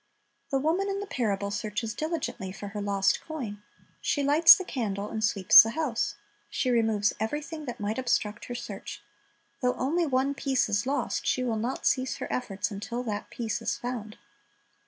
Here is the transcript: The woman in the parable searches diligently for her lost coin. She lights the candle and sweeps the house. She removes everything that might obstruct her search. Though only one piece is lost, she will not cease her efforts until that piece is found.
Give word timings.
The 0.49 0.57
woman 0.57 0.89
in 0.89 0.99
the 0.99 1.05
parable 1.05 1.51
searches 1.51 1.93
diligently 1.93 2.51
for 2.51 2.69
her 2.69 2.81
lost 2.81 3.21
coin. 3.21 3.61
She 4.01 4.23
lights 4.23 4.55
the 4.55 4.65
candle 4.65 5.11
and 5.11 5.23
sweeps 5.23 5.61
the 5.61 5.69
house. 5.69 6.15
She 6.49 6.71
removes 6.71 7.13
everything 7.19 7.65
that 7.65 7.79
might 7.79 7.99
obstruct 7.99 8.45
her 8.45 8.55
search. 8.55 9.03
Though 9.61 9.75
only 9.75 10.07
one 10.07 10.33
piece 10.33 10.67
is 10.69 10.87
lost, 10.87 11.27
she 11.27 11.43
will 11.43 11.55
not 11.55 11.85
cease 11.85 12.15
her 12.15 12.27
efforts 12.33 12.71
until 12.71 13.03
that 13.03 13.29
piece 13.29 13.61
is 13.61 13.77
found. 13.77 14.17